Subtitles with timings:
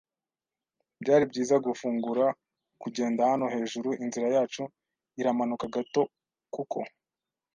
[1.01, 2.25] Byari byiza gufungura
[2.81, 4.63] kugenda hano, hejuru; inzira yacu
[5.19, 6.01] iramanuka gato,
[6.55, 6.77] kuko,